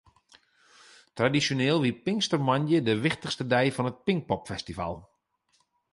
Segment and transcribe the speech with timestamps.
[1.17, 4.93] Tradisjoneel wie pinkstermoandei de wichtichste dei fan it Pinkpopfestival.